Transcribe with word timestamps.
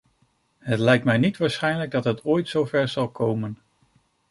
Het 0.57 0.79
lijkt 0.79 1.05
me 1.05 1.17
niet 1.17 1.37
waarschijnlijk 1.37 1.91
dat 1.91 2.03
het 2.03 2.23
ooit 2.23 2.47
zover 2.49 2.87
zal 2.87 3.09
komen. 3.09 3.57